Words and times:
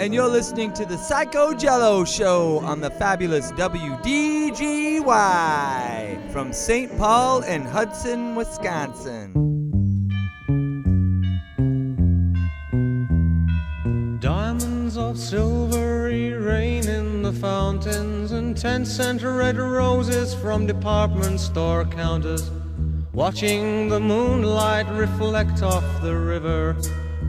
And 0.00 0.12
you're 0.14 0.28
listening 0.28 0.72
to 0.72 0.86
the 0.86 0.96
Psycho 0.96 1.52
Jello 1.52 2.06
Show 2.06 2.60
on 2.60 2.80
the 2.80 2.88
fabulous 2.88 3.52
WDGY 3.52 3.92
from 6.32 6.54
St. 6.54 6.96
Paul 6.96 7.42
and 7.42 7.66
Hudson, 7.66 8.34
Wisconsin. 8.34 9.34
Diamonds 14.20 14.96
of 14.96 15.18
silvery 15.18 16.32
rain 16.32 16.88
in 16.88 17.20
the 17.20 17.34
fountains 17.34 18.32
and 18.32 18.56
ten 18.56 18.86
cent 18.86 19.22
red 19.22 19.58
roses 19.58 20.32
from 20.32 20.66
department 20.66 21.40
store 21.40 21.84
counters. 21.84 22.50
Watching 23.12 23.90
the 23.90 24.00
moonlight 24.00 24.88
reflect 24.88 25.62
off 25.62 25.84
the 26.00 26.16
river 26.16 26.74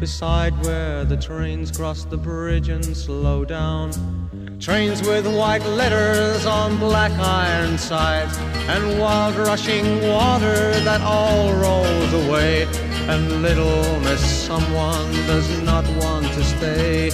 beside 0.02 0.52
where 0.66 1.06
the 1.06 1.16
trains 1.16 1.70
cross 1.70 2.06
the 2.06 2.18
bridge 2.18 2.70
and 2.70 2.84
slow 2.84 3.46
down. 3.46 3.92
Trains 4.60 5.00
with 5.08 5.28
white 5.28 5.64
letters 5.64 6.44
on 6.44 6.78
black 6.78 7.12
iron 7.20 7.78
sides 7.78 8.36
and 8.68 9.00
wild 9.00 9.36
rushing 9.36 9.86
water 10.02 10.72
that 10.80 11.02
all 11.02 11.54
rolls 11.54 12.14
away. 12.26 12.64
And 13.14 13.44
little 13.44 14.00
Miss 14.00 14.22
Someone 14.26 15.12
does 15.28 15.48
not 15.62 15.86
want 16.04 16.26
to 16.34 16.44
stay. 16.46 17.12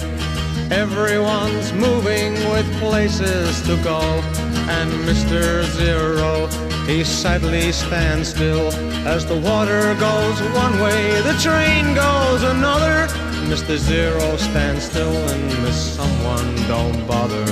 Everyone's 0.70 1.74
moving 1.74 2.32
with 2.52 2.66
places 2.80 3.60
to 3.68 3.76
go, 3.84 4.00
and 4.68 4.90
Mr. 5.08 5.64
Zero, 5.64 6.46
he 6.86 7.04
sadly 7.04 7.72
stands 7.72 8.28
still 8.28 8.70
as 9.06 9.24
the 9.24 9.40
water 9.40 9.94
goes 9.94 10.38
one 10.52 10.78
way, 10.80 11.22
the 11.22 11.32
train 11.40 11.94
goes 11.94 12.42
another. 12.42 13.08
Mr. 13.48 13.76
Zero 13.78 14.36
stands 14.36 14.84
still, 14.84 15.16
and 15.32 15.62
Miss 15.62 15.96
Someone 15.96 16.54
don't 16.68 17.06
bother. 17.06 17.46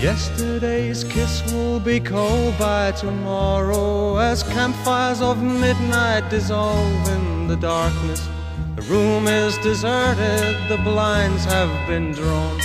Yesterday's 0.00 1.02
kiss 1.02 1.42
will 1.52 1.80
be 1.80 1.98
cold 1.98 2.56
by 2.56 2.92
tomorrow 2.92 4.18
as 4.18 4.44
campfires 4.44 5.20
of 5.20 5.42
midnight 5.42 6.30
dissolve 6.30 7.08
in 7.08 7.48
the 7.48 7.56
darkness. 7.56 8.28
The 8.76 8.82
room 8.82 9.26
is 9.26 9.58
deserted, 9.58 10.56
the 10.68 10.80
blinds 10.84 11.44
have 11.44 11.88
been 11.88 12.12
drawn. 12.12 12.60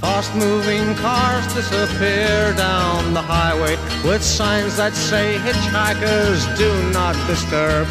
Fast 0.00 0.32
moving 0.36 0.94
cars 0.94 1.44
disappear 1.54 2.54
down 2.54 3.14
the 3.14 3.20
highway 3.20 3.76
with 4.08 4.22
signs 4.22 4.76
that 4.76 4.94
say 4.94 5.38
hitchhikers 5.38 6.40
do 6.56 6.70
not 6.92 7.16
disturb. 7.26 7.88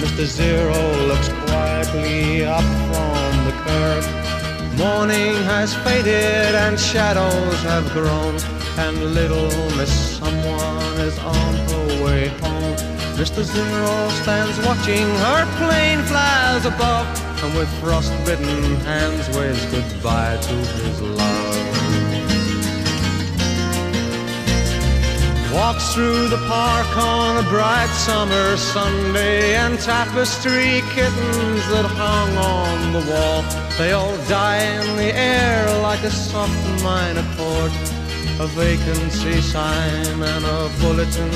Mr. 0.00 0.24
Zero 0.24 0.80
looks 1.06 1.28
quietly 1.44 2.46
up 2.46 2.64
from 2.88 3.44
the 3.44 3.52
curb. 3.64 4.04
Morning 4.78 5.34
has 5.44 5.74
faded 5.84 6.54
and 6.54 6.80
shadows 6.80 7.62
have 7.64 7.84
grown, 7.92 8.36
and 8.78 9.12
little 9.12 9.50
Miss 9.76 9.92
Someone 10.16 10.96
is 11.00 11.18
on 11.18 11.54
her 11.68 12.04
way 12.04 12.28
home. 12.40 12.76
Mr. 13.20 13.42
Zero 13.42 14.08
stands 14.22 14.56
watching 14.64 15.06
her 15.26 15.44
plane 15.58 16.00
flies 16.04 16.64
above, 16.64 17.06
and 17.42 17.56
with 17.56 17.68
frost-bitten 17.80 18.76
hands 18.80 19.28
waves 19.36 19.64
goodbye 19.66 20.36
to 20.36 20.54
his 20.54 21.00
love. 21.00 21.70
Walks 25.52 25.94
through 25.94 26.28
the 26.28 26.36
park 26.46 26.96
on 26.96 27.44
a 27.44 27.48
bright 27.48 27.88
summer 27.88 28.56
Sunday 28.56 29.56
and 29.56 29.78
tapestry 29.78 30.82
kittens 30.94 31.62
that 31.72 31.86
hung 31.86 32.36
on 32.36 32.92
the 32.92 33.02
wall. 33.10 33.42
They 33.78 33.92
all 33.92 34.16
die 34.28 34.58
in 34.58 34.96
the 34.96 35.12
air 35.12 35.66
like 35.82 36.02
a 36.02 36.10
soft 36.10 36.82
minor 36.82 37.26
chord. 37.36 37.72
A 38.38 38.46
vacancy 38.48 39.40
sign 39.40 40.22
and 40.22 40.44
a 40.44 40.70
bulletin 40.80 41.30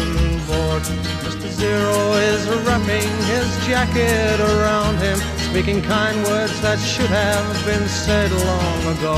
board. 0.46 0.82
Mr. 1.24 1.48
Zero 1.48 2.12
is 2.12 2.46
wrapping 2.64 3.10
his 3.28 3.66
jacket 3.66 4.40
around 4.40 4.96
him, 4.98 5.18
speaking 5.54 5.80
kind 5.82 6.20
words 6.24 6.60
that 6.62 6.80
should 6.80 7.10
have 7.10 7.64
been 7.64 7.86
said 7.86 8.28
long 8.32 8.98
ago. 8.98 9.16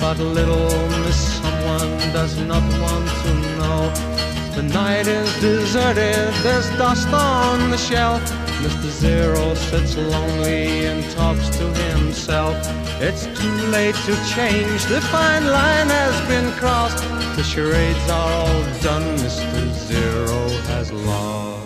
But 0.00 0.18
little 0.18 0.70
Miss 1.04 1.20
Someone 1.42 1.90
does 2.10 2.40
not 2.40 2.62
want 2.80 3.06
to 3.24 3.34
know. 3.58 3.92
The 4.56 4.62
night 4.62 5.06
is 5.06 5.30
deserted, 5.42 6.32
there's 6.42 6.70
dust 6.78 7.08
on 7.08 7.70
the 7.70 7.76
shelf. 7.76 8.22
Mr. 8.64 8.88
Zero 8.88 9.52
sits 9.52 9.94
lonely 9.94 10.86
and 10.86 11.04
talks 11.10 11.50
to 11.58 11.64
himself. 11.90 12.56
It's 12.98 13.26
too 13.38 13.58
late 13.68 13.98
to 14.06 14.14
change, 14.34 14.86
the 14.86 15.02
fine 15.12 15.44
line 15.48 15.90
has 16.00 16.16
been 16.28 16.50
crossed. 16.52 17.04
The 17.36 17.42
charades 17.42 18.08
are 18.08 18.32
all 18.40 18.62
done, 18.80 19.18
Mr. 19.18 19.70
Zero 19.74 20.48
has 20.72 20.90
lost. 20.90 21.57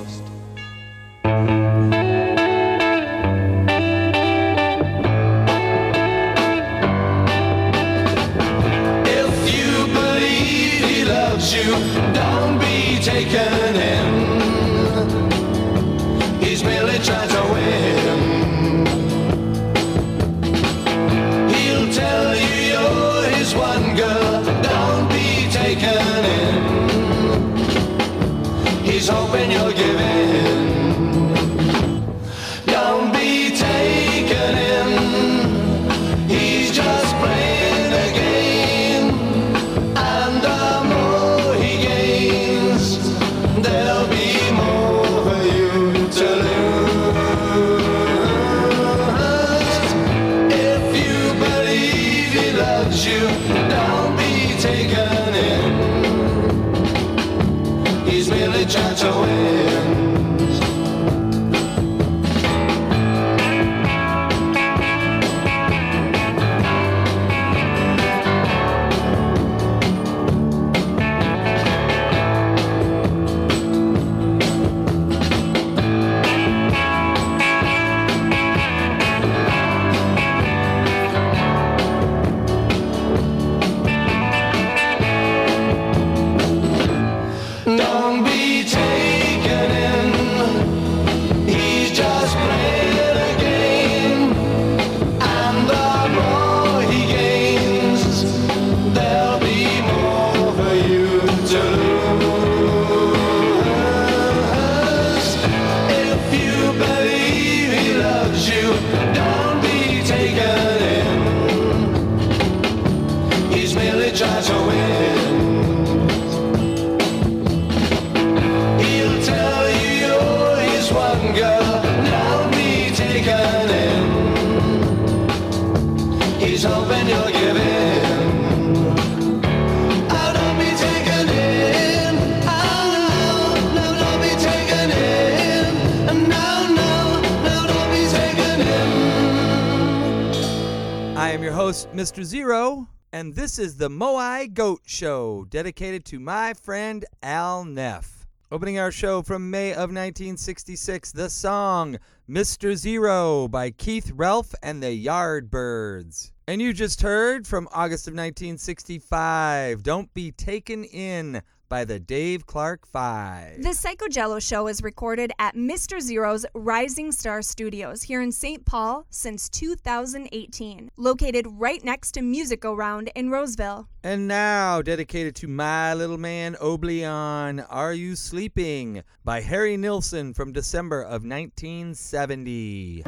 This 143.52 143.66
is 143.66 143.76
the 143.76 143.90
Moai 143.90 144.54
Goat 144.54 144.80
Show, 144.86 145.44
dedicated 145.50 146.06
to 146.06 146.18
my 146.18 146.54
friend 146.54 147.04
Al 147.22 147.66
Neff. 147.66 148.26
Opening 148.50 148.78
our 148.78 148.90
show 148.90 149.20
from 149.20 149.50
May 149.50 149.72
of 149.72 149.90
1966, 149.90 151.12
the 151.12 151.28
song 151.28 151.98
Mr. 152.26 152.74
Zero 152.74 153.48
by 153.48 153.70
Keith 153.70 154.10
Relf 154.16 154.54
and 154.62 154.82
the 154.82 155.04
Yardbirds. 155.04 156.32
And 156.48 156.62
you 156.62 156.72
just 156.72 157.02
heard 157.02 157.46
from 157.46 157.68
August 157.72 158.08
of 158.08 158.12
1965, 158.12 159.82
Don't 159.82 160.14
Be 160.14 160.32
Taken 160.32 160.84
In 160.84 161.42
by 161.72 161.84
the 161.86 161.98
Dave 161.98 162.44
Clark 162.44 162.86
Five. 162.86 163.62
The 163.62 163.72
Psycho 163.72 164.06
Jello 164.06 164.38
Show 164.38 164.68
is 164.68 164.82
recorded 164.82 165.32
at 165.38 165.56
Mr. 165.56 166.02
Zero's 166.02 166.44
Rising 166.52 167.12
Star 167.12 167.40
Studios 167.40 168.02
here 168.02 168.20
in 168.20 168.30
St. 168.30 168.66
Paul 168.66 169.06
since 169.08 169.48
2018, 169.48 170.90
located 170.98 171.46
right 171.48 171.82
next 171.82 172.12
to 172.12 172.20
Music 172.20 172.60
Go 172.60 172.74
Round 172.74 173.10
in 173.14 173.30
Roseville. 173.30 173.88
And 174.04 174.28
now, 174.28 174.82
dedicated 174.82 175.34
to 175.36 175.48
my 175.48 175.94
little 175.94 176.18
man 176.18 176.58
Oblion, 176.60 177.60
Are 177.60 177.94
You 177.94 178.16
Sleeping? 178.16 179.02
by 179.24 179.40
Harry 179.40 179.78
Nilsson 179.78 180.34
from 180.34 180.52
December 180.52 181.00
of 181.00 181.24
1970. 181.24 183.02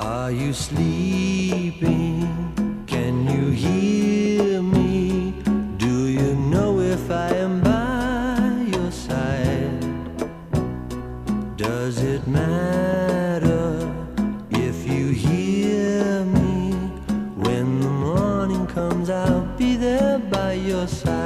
Are 0.00 0.32
you 0.32 0.54
sleeping? 0.54 2.22
Can 2.86 3.26
you 3.28 3.50
hear 3.50 4.62
me? 4.62 5.32
Do 5.76 6.06
you 6.06 6.34
know 6.34 6.80
if 6.80 7.10
I 7.10 7.34
am 7.34 7.65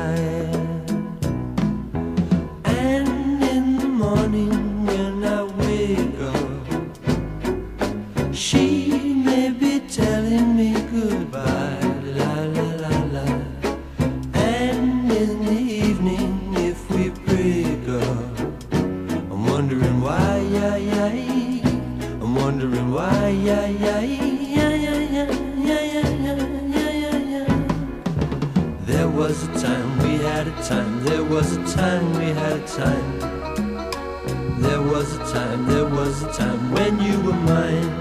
time 0.00 0.69
time. 32.76 33.18
There 34.60 34.80
was 34.80 35.16
a 35.16 35.18
time, 35.32 35.66
there 35.66 35.86
was 35.86 36.22
a 36.22 36.32
time 36.32 36.70
when 36.70 37.00
you 37.00 37.20
were 37.20 37.32
mine. 37.32 37.99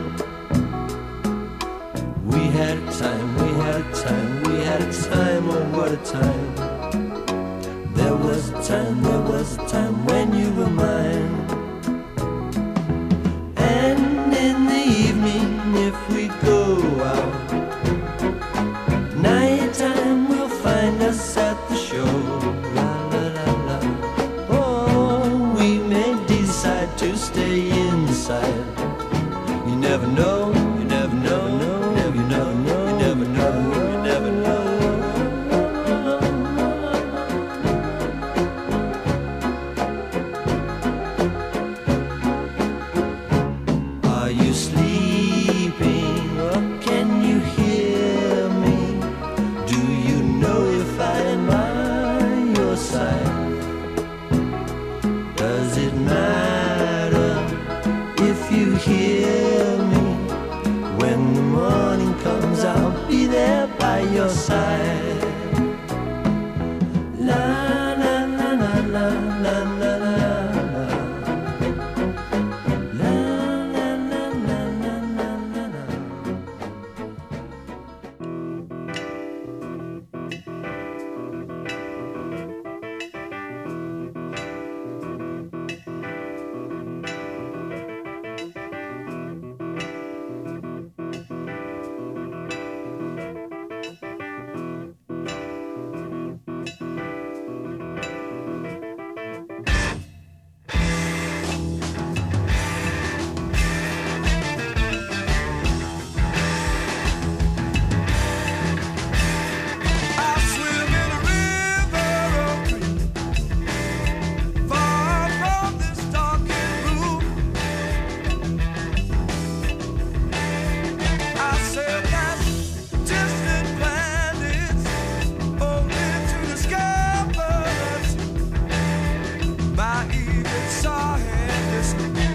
my 129.79 130.05
even 130.11 130.45
saw 130.67 131.15
this. 131.15 132.28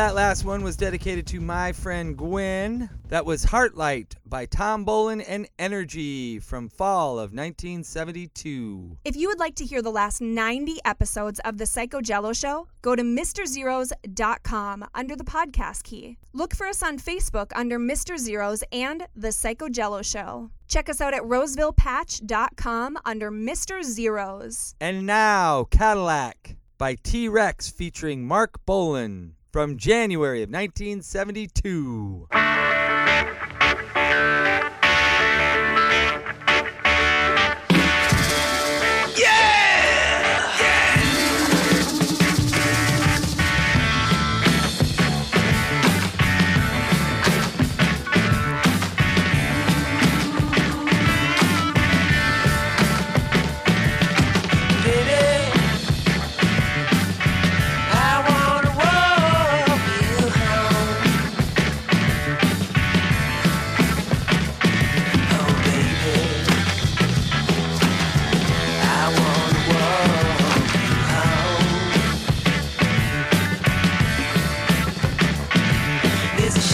That 0.00 0.14
last 0.14 0.46
one 0.46 0.62
was 0.62 0.78
dedicated 0.78 1.26
to 1.26 1.42
my 1.42 1.72
friend 1.72 2.16
Gwen. 2.16 2.88
That 3.08 3.26
was 3.26 3.44
Heartlight 3.44 4.14
by 4.24 4.46
Tom 4.46 4.86
Bolin 4.86 5.22
and 5.28 5.46
Energy 5.58 6.38
from 6.38 6.70
fall 6.70 7.18
of 7.18 7.34
1972. 7.34 8.96
If 9.04 9.14
you 9.14 9.28
would 9.28 9.38
like 9.38 9.56
to 9.56 9.66
hear 9.66 9.82
the 9.82 9.90
last 9.90 10.22
90 10.22 10.78
episodes 10.86 11.38
of 11.40 11.58
The 11.58 11.66
Psycho 11.66 12.00
Jello 12.00 12.32
Show, 12.32 12.66
go 12.80 12.96
to 12.96 13.02
MrZeros.com 13.02 14.86
under 14.94 15.16
the 15.16 15.22
podcast 15.22 15.82
key. 15.82 16.16
Look 16.32 16.54
for 16.54 16.66
us 16.66 16.82
on 16.82 16.98
Facebook 16.98 17.52
under 17.54 17.78
Mr. 17.78 18.16
Zeros 18.16 18.64
and 18.72 19.06
The 19.14 19.32
Psycho 19.32 19.68
Jello 19.68 20.00
Show. 20.00 20.50
Check 20.66 20.88
us 20.88 21.02
out 21.02 21.12
at 21.12 21.24
RosevillePatch.com 21.24 22.98
under 23.04 23.30
Mr. 23.30 23.82
Zeros. 23.82 24.74
And 24.80 25.04
now, 25.04 25.64
Cadillac 25.64 26.56
by 26.78 26.94
T 26.94 27.28
Rex 27.28 27.68
featuring 27.68 28.26
Marc 28.26 28.64
Bolan 28.64 29.34
from 29.52 29.76
January 29.76 30.42
of 30.42 30.50
1972. 30.50 32.28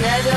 There's 0.07 0.36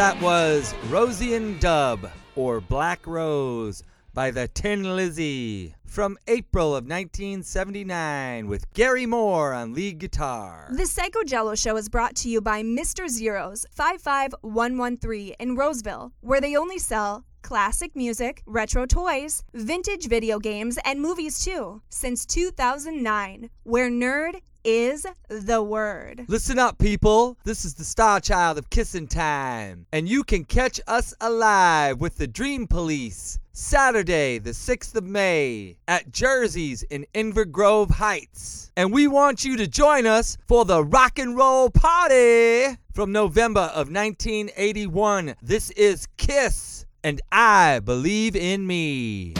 that 0.00 0.22
was 0.22 0.72
Róisín 0.88 1.60
Dubh, 1.60 2.10
or 2.34 2.62
Black 2.62 3.06
Rose, 3.06 3.82
by 4.14 4.30
the 4.30 4.46
Thin 4.46 4.96
Lizzy, 4.96 5.74
from 5.84 6.16
April 6.26 6.68
of 6.68 6.84
1979, 6.84 8.46
with 8.46 8.72
Gary 8.72 9.04
Moore 9.04 9.52
on 9.52 9.74
lead 9.74 9.98
guitar. 9.98 10.70
The 10.72 10.86
Psycho 10.86 11.22
Jello 11.24 11.54
Show 11.54 11.76
is 11.76 11.90
brought 11.90 12.14
to 12.16 12.30
you 12.30 12.40
by 12.40 12.62
Mr. 12.62 13.10
Zeros 13.10 13.66
55113 13.72 15.34
in 15.38 15.54
Roseville, 15.54 16.12
where 16.22 16.40
they 16.40 16.56
only 16.56 16.78
sell 16.78 17.26
classic 17.42 17.94
music, 17.94 18.42
retro 18.46 18.86
toys, 18.86 19.42
vintage 19.52 20.06
video 20.08 20.38
games, 20.38 20.78
and 20.82 21.02
movies 21.02 21.44
too, 21.44 21.82
since 21.90 22.24
2009, 22.24 23.50
where 23.64 23.90
nerd 23.90 24.40
is 24.64 25.06
the 25.28 25.62
word. 25.62 26.24
Listen 26.28 26.58
up, 26.58 26.78
people. 26.78 27.36
This 27.44 27.64
is 27.64 27.74
the 27.74 27.84
Star 27.84 28.20
Child 28.20 28.58
of 28.58 28.70
Kissin' 28.70 29.06
Time, 29.06 29.86
and 29.92 30.08
you 30.08 30.24
can 30.24 30.44
catch 30.44 30.80
us 30.86 31.14
alive 31.20 32.00
with 32.00 32.16
the 32.16 32.26
Dream 32.26 32.66
Police 32.66 33.38
Saturday, 33.52 34.38
the 34.38 34.50
6th 34.50 34.94
of 34.94 35.04
May, 35.04 35.76
at 35.88 36.12
Jersey's 36.12 36.82
in 36.84 37.06
Inver 37.14 37.50
Grove 37.50 37.90
Heights. 37.90 38.72
And 38.76 38.92
we 38.92 39.08
want 39.08 39.44
you 39.44 39.56
to 39.56 39.66
join 39.66 40.06
us 40.06 40.38
for 40.46 40.64
the 40.64 40.84
Rock 40.84 41.18
and 41.18 41.36
Roll 41.36 41.70
Party 41.70 42.76
from 42.94 43.12
November 43.12 43.70
of 43.74 43.90
1981. 43.90 45.34
This 45.42 45.70
is 45.72 46.06
Kiss, 46.16 46.86
and 47.04 47.20
I 47.30 47.80
Believe 47.80 48.36
in 48.36 48.66
Me. 48.66 49.34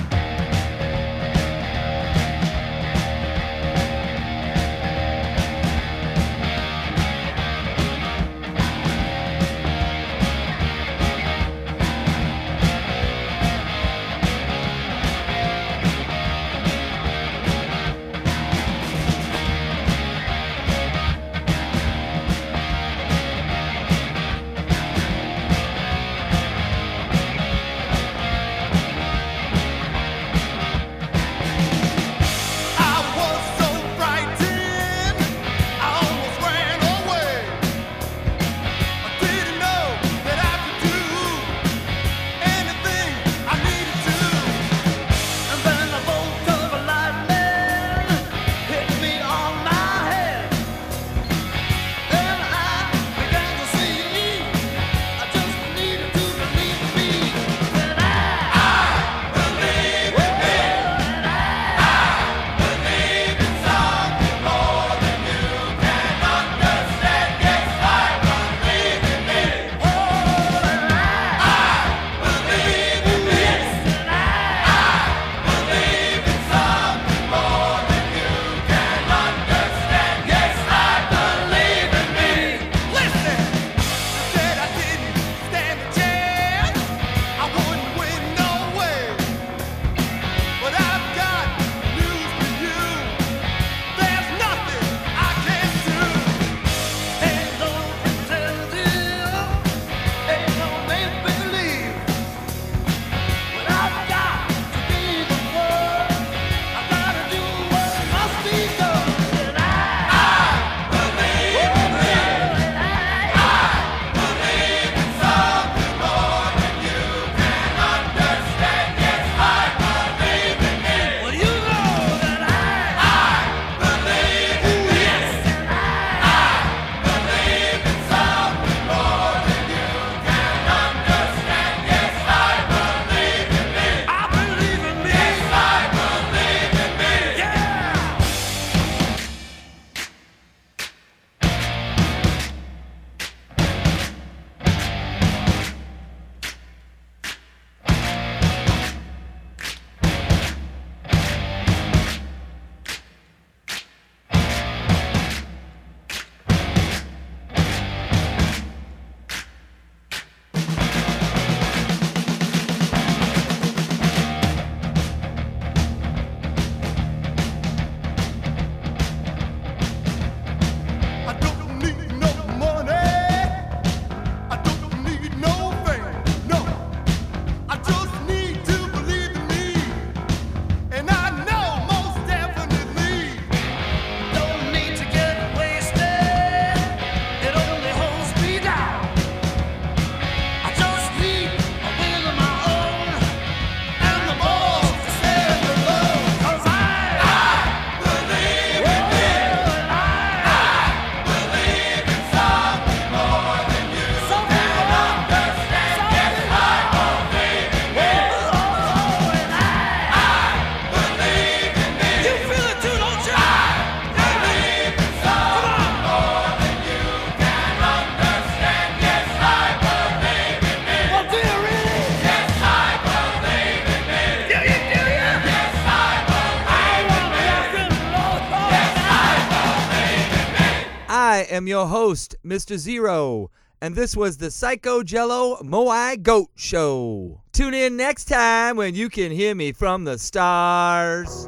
Am 231.60 231.68
your 231.68 231.88
host, 231.88 232.36
Mr. 232.42 232.78
Zero, 232.78 233.50
and 233.82 233.94
this 233.94 234.16
was 234.16 234.38
the 234.38 234.50
Psycho 234.50 235.02
Jello 235.02 235.58
Moai 235.62 236.22
Goat 236.22 236.48
Show. 236.54 237.42
Tune 237.52 237.74
in 237.74 237.98
next 237.98 238.24
time 238.24 238.76
when 238.76 238.94
you 238.94 239.10
can 239.10 239.30
hear 239.30 239.54
me 239.54 239.72
from 239.72 240.04
the 240.04 240.16
stars. 240.16 241.44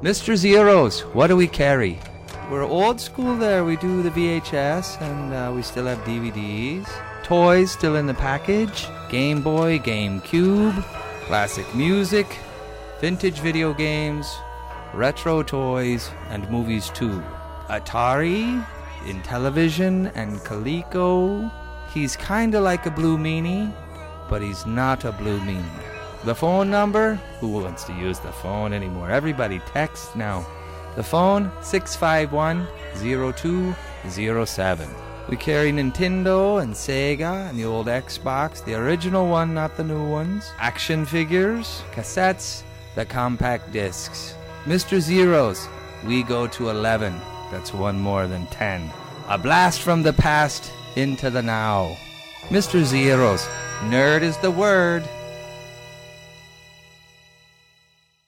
Mr. 0.00 0.34
Zeros, 0.34 1.02
what 1.12 1.26
do 1.26 1.36
we 1.36 1.46
carry? 1.46 2.00
We're 2.50 2.62
old 2.62 2.98
school 3.02 3.36
there. 3.36 3.66
We 3.66 3.76
do 3.76 4.02
the 4.02 4.08
VHS 4.08 4.98
and 5.02 5.34
uh, 5.34 5.52
we 5.54 5.60
still 5.60 5.84
have 5.84 5.98
DVDs. 5.98 6.88
Toys 7.22 7.70
still 7.72 7.96
in 7.96 8.06
the 8.06 8.14
package. 8.14 8.86
Game 9.10 9.42
Boy, 9.42 9.78
GameCube, 9.80 10.82
classic 11.26 11.66
music, 11.74 12.26
vintage 12.98 13.40
video 13.40 13.74
games, 13.74 14.34
retro 14.94 15.42
toys, 15.42 16.10
and 16.30 16.48
movies 16.48 16.88
too. 16.88 17.22
Atari, 17.70 18.64
Intellivision, 19.04 20.10
and 20.16 20.40
Coleco. 20.40 21.50
He's 21.94 22.16
kinda 22.16 22.60
like 22.60 22.84
a 22.86 22.90
Blue 22.90 23.16
Meanie, 23.16 23.72
but 24.28 24.42
he's 24.42 24.66
not 24.66 25.04
a 25.04 25.12
Blue 25.12 25.38
Meanie. 25.40 25.64
The 26.24 26.34
phone 26.34 26.68
number? 26.70 27.14
Who 27.40 27.48
wants 27.48 27.84
to 27.84 27.92
use 27.92 28.18
the 28.18 28.32
phone 28.32 28.72
anymore? 28.72 29.10
Everybody 29.10 29.60
text 29.72 30.16
now. 30.16 30.44
The 30.96 31.02
phone 31.02 31.50
651 31.62 32.66
0207. 32.96 34.88
We 35.28 35.36
carry 35.36 35.70
Nintendo 35.70 36.60
and 36.60 36.74
Sega 36.74 37.48
and 37.48 37.56
the 37.56 37.64
old 37.64 37.86
Xbox, 37.86 38.64
the 38.64 38.74
original 38.74 39.28
one, 39.28 39.54
not 39.54 39.76
the 39.76 39.84
new 39.84 40.08
ones. 40.08 40.50
Action 40.58 41.06
figures, 41.06 41.82
cassettes, 41.92 42.64
the 42.96 43.04
compact 43.04 43.72
discs. 43.72 44.34
Mr. 44.64 44.98
Zeros, 45.00 45.68
we 46.04 46.24
go 46.24 46.48
to 46.48 46.70
11. 46.70 47.14
That's 47.50 47.74
one 47.74 47.98
more 47.98 48.26
than 48.26 48.46
10. 48.46 48.90
A 49.28 49.38
blast 49.38 49.82
from 49.82 50.02
the 50.02 50.12
past 50.12 50.72
into 50.96 51.30
the 51.30 51.42
now. 51.42 51.96
Mr. 52.48 52.84
Zeros, 52.84 53.44
nerd 53.82 54.22
is 54.22 54.36
the 54.38 54.50
word. 54.50 55.08